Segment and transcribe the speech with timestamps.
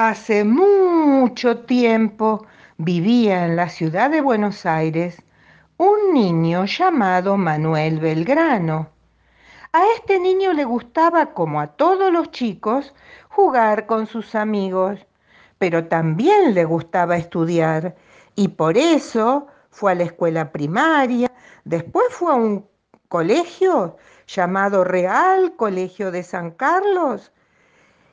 [0.00, 2.46] Hace mucho tiempo
[2.76, 5.20] vivía en la ciudad de Buenos Aires
[5.76, 8.90] un niño llamado Manuel Belgrano.
[9.72, 12.94] A este niño le gustaba, como a todos los chicos,
[13.28, 15.04] jugar con sus amigos,
[15.58, 17.96] pero también le gustaba estudiar
[18.36, 21.32] y por eso fue a la escuela primaria,
[21.64, 22.68] después fue a un
[23.08, 23.96] colegio
[24.28, 27.32] llamado Real Colegio de San Carlos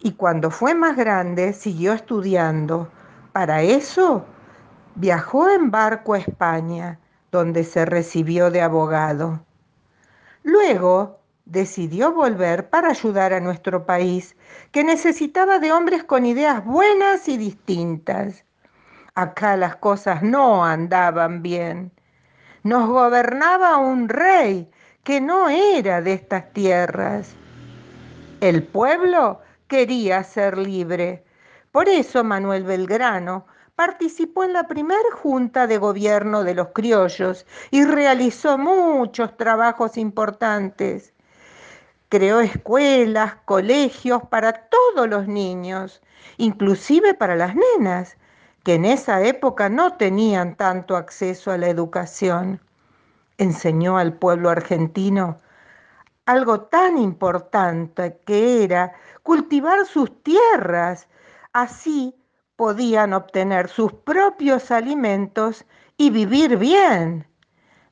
[0.00, 2.90] y cuando fue más grande siguió estudiando.
[3.32, 4.24] Para eso
[4.94, 6.98] viajó en barco a España,
[7.30, 9.40] donde se recibió de abogado.
[10.42, 14.36] Luego decidió volver para ayudar a nuestro país,
[14.70, 18.44] que necesitaba de hombres con ideas buenas y distintas.
[19.14, 21.90] Acá las cosas no andaban bien.
[22.62, 24.70] Nos gobernaba un rey
[25.02, 27.34] que no era de estas tierras.
[28.40, 31.24] El pueblo quería ser libre.
[31.70, 37.84] Por eso Manuel Belgrano participó en la primer junta de gobierno de los criollos y
[37.84, 41.12] realizó muchos trabajos importantes.
[42.08, 46.02] Creó escuelas, colegios para todos los niños,
[46.38, 48.16] inclusive para las nenas,
[48.64, 52.60] que en esa época no tenían tanto acceso a la educación.
[53.36, 55.38] Enseñó al pueblo argentino
[56.28, 61.08] algo tan importante que era cultivar sus tierras.
[61.54, 62.14] Así
[62.54, 65.64] podían obtener sus propios alimentos
[65.96, 67.26] y vivir bien.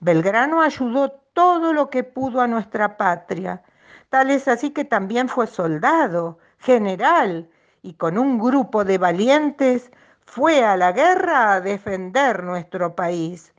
[0.00, 3.62] Belgrano ayudó todo lo que pudo a nuestra patria.
[4.10, 7.48] Tal es así que también fue soldado, general,
[7.82, 9.92] y con un grupo de valientes
[10.26, 13.53] fue a la guerra a defender nuestro país.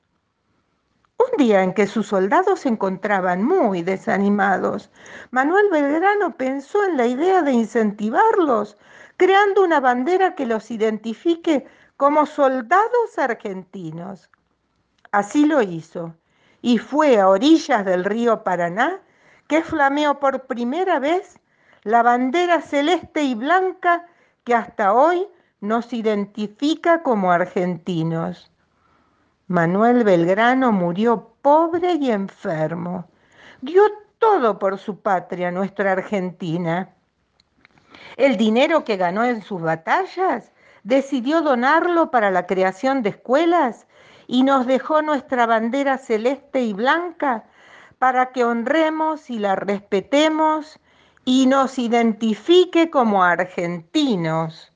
[1.17, 4.91] Un día en que sus soldados se encontraban muy desanimados,
[5.31, 8.77] Manuel Belgrano pensó en la idea de incentivarlos,
[9.16, 11.65] creando una bandera que los identifique
[11.95, 14.30] como soldados argentinos.
[15.11, 16.15] Así lo hizo,
[16.61, 18.99] y fue a orillas del río Paraná
[19.47, 21.39] que flameó por primera vez
[21.83, 24.05] la bandera celeste y blanca
[24.43, 25.27] que hasta hoy
[25.61, 28.52] nos identifica como argentinos.
[29.48, 33.06] Manuel Belgrano murió pobre y enfermo.
[33.61, 33.83] Dio
[34.17, 36.89] todo por su patria, nuestra Argentina.
[38.17, 40.52] El dinero que ganó en sus batallas
[40.83, 43.86] decidió donarlo para la creación de escuelas
[44.28, 47.44] y nos dejó nuestra bandera celeste y blanca
[48.00, 50.80] para que honremos y la respetemos
[51.23, 54.72] y nos identifique como argentinos.